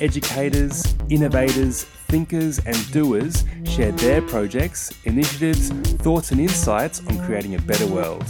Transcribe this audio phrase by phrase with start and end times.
[0.00, 5.70] educators, innovators, thinkers, and doers share their projects, initiatives,
[6.02, 8.24] thoughts, and insights on creating a better world.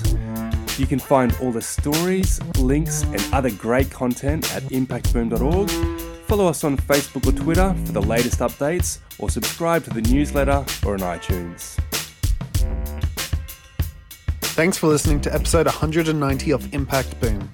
[0.78, 5.70] You can find all the stories, links, and other great content at impactboom.org.
[6.26, 10.64] Follow us on Facebook or Twitter for the latest updates, or subscribe to the newsletter
[10.84, 11.78] or on iTunes.
[14.40, 17.48] Thanks for listening to episode 190 of Impact Boom.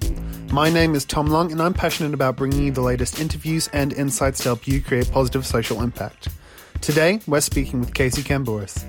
[0.53, 3.91] My name is Tom Long, and I'm passionate about bringing you the latest interviews and
[3.91, 6.27] insights to help you create positive social impact.
[6.79, 8.85] Today, we're speaking with Casey Cambouris.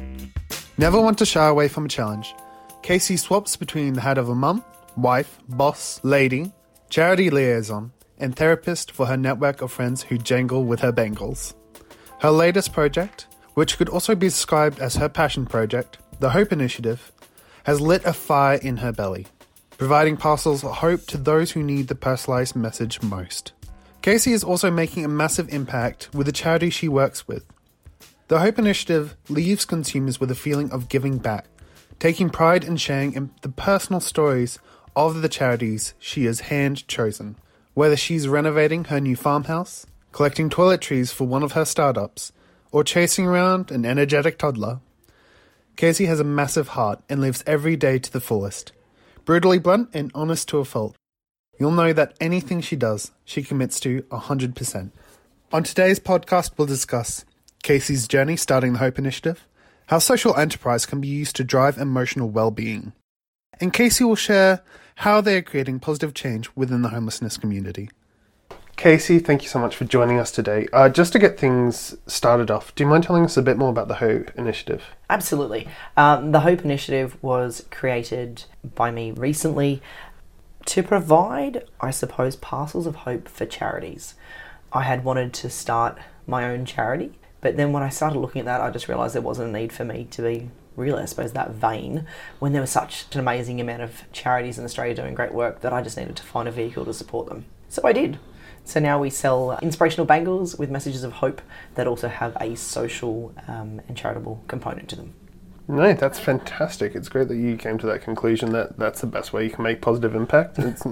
[0.77, 2.35] Never want to shy away from a challenge.
[2.83, 4.63] Casey swaps between the hat of a mum,
[4.99, 6.53] wife, boss, lady,
[6.91, 11.55] charity liaison, and therapist for her network of friends who jangle with her bangles.
[12.19, 17.11] Her latest project, which could also be described as her passion project, the Hope Initiative,
[17.63, 19.29] has lit a fire in her belly
[19.79, 23.53] providing parcels of hope to those who need the personalized message most.
[24.03, 27.45] Casey is also making a massive impact with the charity she works with.
[28.29, 31.47] The Hope Initiative leaves consumers with a feeling of giving back,
[31.99, 34.59] taking pride in sharing in the personal stories
[34.97, 37.37] of the charities she has hand chosen.
[37.75, 42.33] Whether she's renovating her new farmhouse, collecting toiletries for one of her startups,
[42.71, 44.81] or chasing around an energetic toddler,
[45.77, 48.73] Casey has a massive heart and lives every day to the fullest
[49.25, 50.97] brutally blunt and honest to a fault.
[51.59, 54.91] You'll know that anything she does, she commits to 100%.
[55.53, 57.25] On today's podcast, we'll discuss
[57.63, 59.47] Casey's journey starting the Hope Initiative,
[59.87, 62.93] how social enterprise can be used to drive emotional well being,
[63.61, 64.63] and Casey will share
[64.97, 67.89] how they are creating positive change within the homelessness community.
[68.77, 70.67] Casey, thank you so much for joining us today.
[70.73, 73.71] Uh, just to get things started off, do you mind telling us a bit more
[73.71, 74.83] about the Hope Initiative?
[75.09, 75.69] Absolutely.
[75.97, 78.45] Um, the Hope Initiative was created
[78.75, 79.81] by me recently
[80.67, 84.15] to provide, I suppose, parcels of hope for charities.
[84.73, 88.47] I had wanted to start my own charity, but then when I started looking at
[88.47, 91.33] that, I just realised there wasn't a need for me to be really, I suppose,
[91.33, 92.07] that vain
[92.41, 95.73] when there was such an amazing amount of charities in Australia doing great work that
[95.73, 97.45] I just needed to find a vehicle to support them.
[97.69, 98.19] So I did.
[98.65, 101.43] So now we sell inspirational bangles with messages of hope
[101.75, 105.15] that also have a social um, and charitable component to them.
[105.67, 106.95] No, that's fantastic.
[106.95, 109.65] It's great that you came to that conclusion that that's the best way you can
[109.65, 110.59] make positive impact.
[110.59, 110.83] It's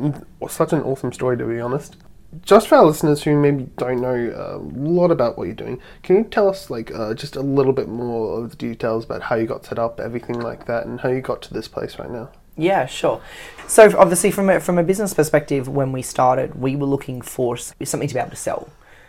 [0.49, 1.97] such an awesome story, to be honest.
[2.41, 6.16] Just for our listeners who maybe don't know a lot about what you're doing, can
[6.16, 9.37] you tell us like uh, just a little bit more of the details about how
[9.37, 12.11] you got set up, everything like that, and how you got to this place right
[12.11, 12.31] now?
[12.57, 13.21] Yeah, sure.
[13.67, 17.57] So obviously, from a, from a business perspective, when we started, we were looking for
[17.57, 18.69] something to be able to sell.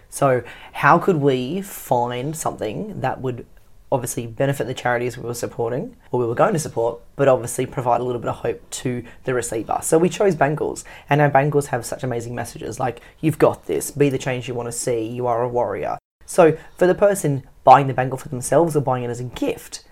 [0.10, 0.44] So
[0.74, 3.46] how could we find something that would
[3.92, 7.66] obviously benefit the charities we were supporting or we were going to support, but obviously
[7.66, 9.80] provide a little bit of hope to the receiver.
[9.84, 13.92] So we chose bangles, and our bangles have such amazing messages like "You've got this,"
[13.92, 17.44] "Be the change you want to see," "You are a warrior." So for the person
[17.64, 19.84] buying the bangle for themselves or buying it as a gift,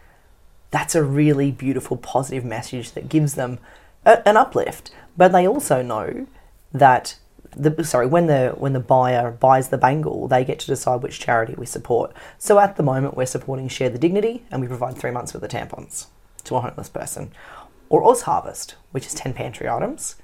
[0.72, 3.60] that's a really beautiful, positive message that gives them
[4.06, 4.92] a, an uplift.
[5.16, 6.28] But they also know
[6.72, 7.18] that
[7.56, 11.20] the sorry when the when the buyer buys the bangle, they get to decide which
[11.20, 12.14] charity we support.
[12.38, 15.44] So at the moment, we're supporting Share the Dignity, and we provide three months worth
[15.44, 16.08] of tampons
[16.46, 17.32] to a homeless person,
[17.90, 20.16] or Oz Harvest, which is ten pantry items,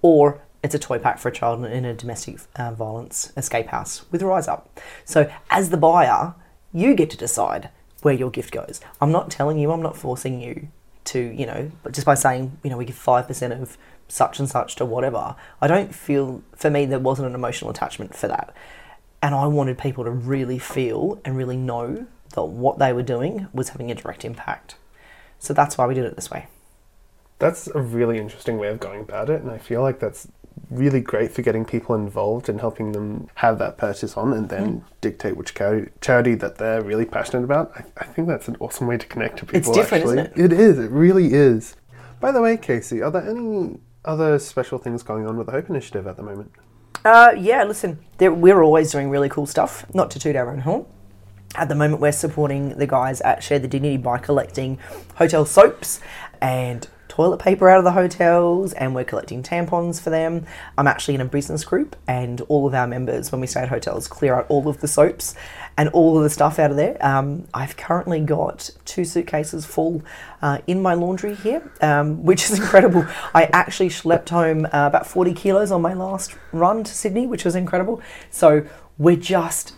[0.00, 4.04] or it's a toy pack for a child in a domestic uh, violence escape house
[4.10, 4.66] with RizeUp.
[5.04, 6.34] So as the buyer,
[6.72, 7.70] you get to decide
[8.02, 8.80] where your gift goes.
[9.00, 10.68] I'm not telling you, I'm not forcing you
[11.04, 13.78] to, you know, but just by saying, you know, we give 5% of
[14.08, 18.14] such and such to whatever, I don't feel, for me, there wasn't an emotional attachment
[18.14, 18.54] for that.
[19.22, 23.48] And I wanted people to really feel and really know that what they were doing
[23.52, 24.76] was having a direct impact.
[25.38, 26.46] So that's why we did it this way.
[27.38, 30.28] That's a really interesting way of going about it, and I feel like that's
[30.70, 34.80] really great for getting people involved and helping them have that purchase on and then
[34.80, 34.82] mm.
[35.00, 37.72] dictate which charity, charity that they're really passionate about.
[37.74, 39.58] I, I, think that's an awesome way to connect to people.
[39.58, 40.18] It's different, actually.
[40.20, 40.52] isn't it?
[40.52, 40.78] It is.
[40.78, 41.76] It really is.
[42.20, 45.70] By the way, Casey, are there any other special things going on with the Hope
[45.70, 46.52] Initiative at the moment?
[47.04, 50.84] Uh, yeah, listen, we're always doing really cool stuff, not to toot our own horn.
[51.54, 54.78] At the moment, we're supporting the guys at Share the Dignity by collecting
[55.16, 56.00] hotel soaps
[56.40, 56.86] and
[57.20, 60.46] toilet paper out of the hotels and we're collecting tampons for them.
[60.78, 63.68] I'm actually in a business group and all of our members, when we stay at
[63.68, 65.34] hotels, clear out all of the soaps
[65.76, 66.96] and all of the stuff out of there.
[67.04, 70.02] Um, I've currently got two suitcases full
[70.40, 73.06] uh, in my laundry here, um, which is incredible.
[73.34, 77.44] I actually schlepped home uh, about 40 kilos on my last run to Sydney, which
[77.44, 78.00] was incredible.
[78.30, 78.66] So
[78.96, 79.74] we're just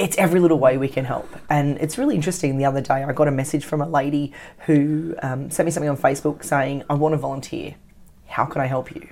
[0.00, 1.28] it's every little way we can help.
[1.50, 2.56] And it's really interesting.
[2.56, 5.90] The other day, I got a message from a lady who um, sent me something
[5.90, 7.74] on Facebook saying, I want to volunteer.
[8.26, 9.08] How can I help you?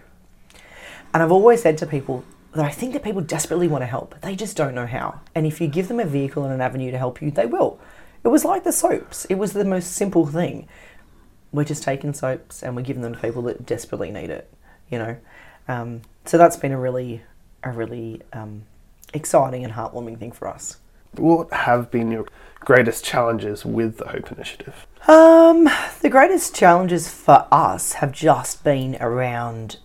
[1.12, 2.24] And I've always said to people
[2.54, 5.20] that I think that people desperately want to help, they just don't know how.
[5.34, 7.78] And if you give them a vehicle and an avenue to help you, they will.
[8.24, 10.66] It was like the soaps, it was the most simple thing.
[11.52, 14.50] We're just taking soaps and we're giving them to people that desperately need it,
[14.90, 15.16] you know?
[15.66, 17.22] Um, so that's been a really,
[17.62, 18.64] a really, um,
[19.12, 20.78] exciting and heartwarming thing for us.
[21.12, 22.26] What have been your
[22.60, 24.86] greatest challenges with the Hope Initiative?
[25.06, 25.68] Um,
[26.00, 29.78] the greatest challenges for us have just been around.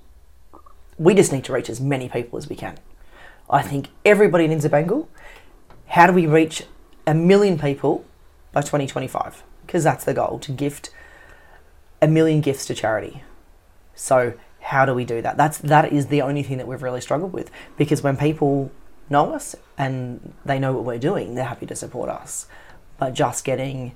[0.98, 2.78] We just need to reach as many people as we can.
[3.50, 5.08] I think everybody in Inverbangle.
[5.88, 6.64] How do we reach
[7.06, 8.06] a million people
[8.52, 9.44] by 2025?
[9.66, 10.90] Because that's the goal to gift
[12.02, 13.24] a million gifts to charity.
[13.96, 15.38] So how do we do that?
[15.38, 18.72] That's that is the only thing that we've really struggled with because when people
[19.10, 22.48] know us and they know what we're doing, they're happy to support us.
[22.98, 23.96] But just getting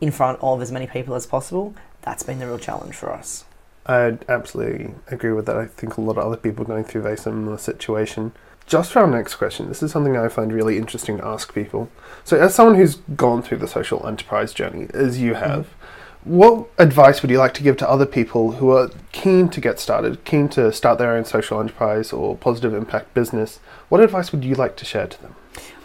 [0.00, 3.44] in front of as many people as possible, that's been the real challenge for us.
[3.86, 5.56] I absolutely agree with that.
[5.56, 8.32] I think a lot of other people are going through a very similar situation.
[8.66, 11.90] Just for our next question, this is something I find really interesting to ask people.
[12.24, 16.68] So, as someone who's gone through the social enterprise journey, as you have, mm-hmm what
[16.76, 20.22] advice would you like to give to other people who are keen to get started,
[20.24, 23.58] keen to start their own social enterprise or positive impact business?
[23.88, 25.34] What advice would you like to share to them?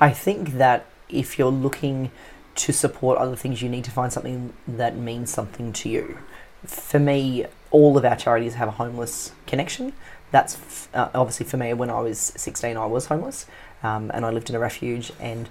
[0.02, 2.12] I think that if you're looking
[2.56, 6.18] to support other things, you need to find something that means something to you.
[6.66, 9.94] For me, all of our charities have a homeless connection.
[10.32, 11.74] That's uh, obviously for me.
[11.74, 13.46] When I was 16, I was homeless
[13.84, 15.14] um, and I lived in a refuge.
[15.20, 15.48] And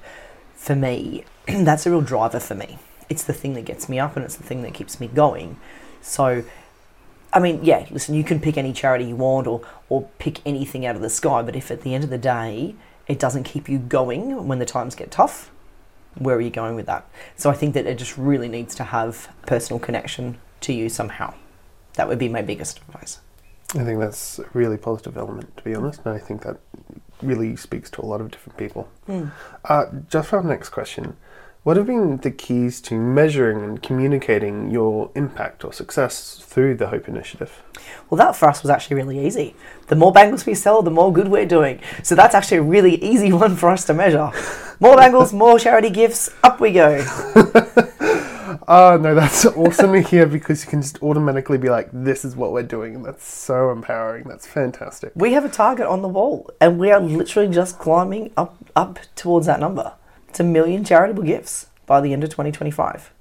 [0.54, 2.78] for me, that's a real driver for me
[3.08, 5.58] it's the thing that gets me up and it's the thing that keeps me going.
[6.00, 6.44] So,
[7.32, 10.86] I mean, yeah, listen, you can pick any charity you want or, or pick anything
[10.86, 12.74] out of the sky, but if at the end of the day
[13.06, 15.50] it doesn't keep you going when the times get tough,
[16.16, 17.08] where are you going with that?
[17.36, 21.34] So I think that it just really needs to have personal connection to you somehow.
[21.94, 23.20] That would be my biggest advice.
[23.74, 26.58] I think that's a really positive element, to be honest, and I think that
[27.22, 28.88] really speaks to a lot of different people.
[29.08, 29.32] Mm.
[29.64, 31.16] Uh, just for our next question,
[31.64, 36.88] what have been the keys to measuring and communicating your impact or success through the
[36.88, 37.62] Hope Initiative?
[38.10, 39.56] Well, that for us was actually really easy.
[39.86, 41.80] The more bangles we sell, the more good we're doing.
[42.02, 44.30] So that's actually a really easy one for us to measure.
[44.78, 47.02] More bangles, more charity gifts, up we go.
[48.68, 52.36] oh, no, that's awesome to hear because you can just automatically be like, this is
[52.36, 52.96] what we're doing.
[52.96, 54.24] And that's so empowering.
[54.24, 55.12] That's fantastic.
[55.14, 58.98] We have a target on the wall and we are literally just climbing up, up
[59.16, 59.94] towards that number
[60.34, 63.12] to a million charitable gifts by the end of 2025.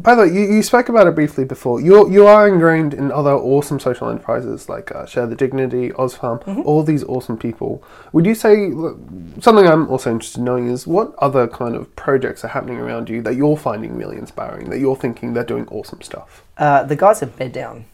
[0.00, 1.80] By the way, you, you spoke about it briefly before.
[1.80, 6.42] You you are ingrained in other awesome social enterprises like uh, Share the Dignity, Ozfarm,
[6.42, 6.62] mm-hmm.
[6.62, 7.84] all these awesome people.
[8.12, 8.70] Would you say
[9.40, 13.08] something I'm also interested in knowing is what other kind of projects are happening around
[13.08, 16.42] you that you're finding really inspiring, that you're thinking they're doing awesome stuff?
[16.58, 17.84] Uh, the guys at Beddown.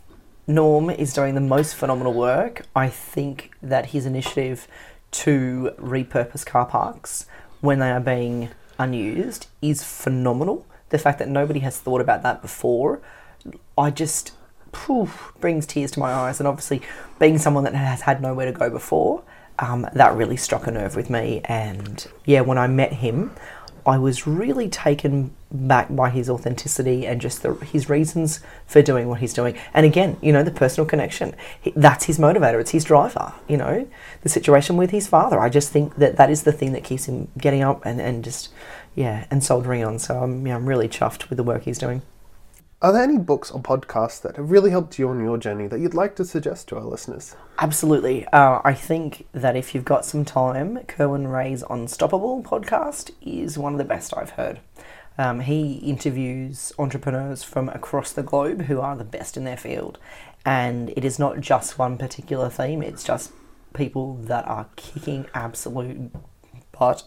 [0.47, 2.63] Norm is doing the most phenomenal work.
[2.75, 4.67] I think that his initiative
[5.13, 7.27] to repurpose car parks
[7.61, 8.49] when they are being
[8.83, 10.67] unused is phenomenal.
[10.91, 13.01] The fact that nobody has thought about that before,
[13.79, 14.33] I just
[14.73, 16.41] poof, brings tears to my eyes.
[16.41, 16.83] And obviously,
[17.19, 19.23] being someone that has had nowhere to go before,
[19.59, 21.41] um, that really struck a nerve with me.
[21.45, 23.31] And yeah, when I met him,
[23.87, 29.09] I was really taken back by his authenticity and just the, his reasons for doing
[29.09, 29.57] what he's doing.
[29.75, 31.35] And again, you know, the personal connection.
[31.61, 32.61] He, that's his motivator.
[32.61, 33.33] It's his driver.
[33.49, 33.89] You know,
[34.23, 35.41] the situation with his father.
[35.41, 38.25] I just think that that is the thing that keeps him getting up and, and
[38.25, 38.51] just,
[38.95, 39.99] yeah, and soldering on.
[39.99, 42.03] So I'm, yeah, I'm really chuffed with the work he's doing.
[42.83, 45.79] Are there any books or podcasts that have really helped you on your journey that
[45.79, 47.37] you'd like to suggest to our listeners?
[47.61, 48.27] Absolutely.
[48.33, 53.73] Uh, I think that if you've got some time, Kerwin Rae's Unstoppable podcast is one
[53.73, 54.59] of the best I've heard.
[55.17, 60.01] Um, he interviews entrepreneurs from across the globe who are the best in their field.
[60.45, 63.31] And it is not just one particular theme, it's just
[63.75, 66.11] people that are kicking absolute
[66.77, 67.05] butt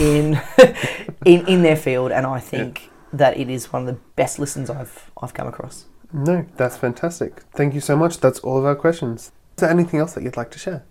[0.00, 0.40] in,
[1.26, 2.12] in, in their field.
[2.12, 5.86] And I think that it is one of the best listens I've I've come across.
[6.12, 7.42] No, that's fantastic.
[7.54, 8.20] Thank you so much.
[8.20, 9.32] That's all of our questions.
[9.56, 10.84] Is there anything else that you'd like to share?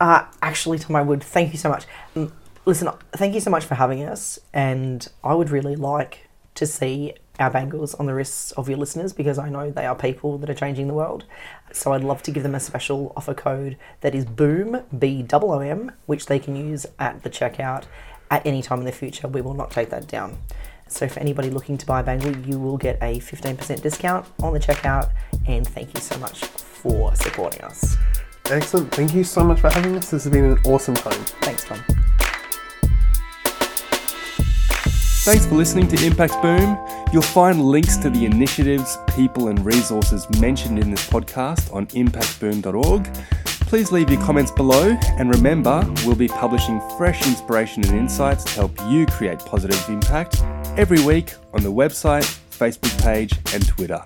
[0.00, 1.22] Uh, actually, Tom, I would.
[1.22, 1.84] Thank you so much.
[2.66, 7.14] Listen, thank you so much for having us, and I would really like to see
[7.38, 10.48] our bangles on the wrists of your listeners because I know they are people that
[10.48, 11.24] are changing the world.
[11.72, 15.52] So I'd love to give them a special offer code that is BOOM, B O
[15.52, 17.84] O M, which they can use at the checkout
[18.30, 19.26] at any time in the future.
[19.26, 20.38] We will not take that down.
[20.94, 24.52] So for anybody looking to buy a bangle, you will get a 15% discount on
[24.52, 25.10] the checkout.
[25.48, 27.96] And thank you so much for supporting us.
[28.44, 28.94] Excellent.
[28.94, 30.12] Thank you so much for having us.
[30.12, 31.20] This has been an awesome time.
[31.42, 31.80] Thanks, Tom.
[35.24, 36.78] Thanks for listening to Impact Boom.
[37.12, 43.12] You'll find links to the initiatives, people, and resources mentioned in this podcast on impactboom.org.
[43.66, 48.50] Please leave your comments below, and remember, we'll be publishing fresh inspiration and insights to
[48.52, 50.44] help you create positive impact
[50.76, 54.02] every week on the website, Facebook page, and Twitter.